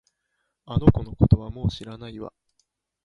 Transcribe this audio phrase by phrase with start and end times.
[0.65, 2.33] あの子のことはもう知らないわ